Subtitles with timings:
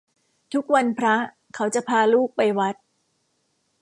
[0.53, 1.15] ทุกวันพระ
[1.55, 2.75] เขาจะพาลูกไปวัด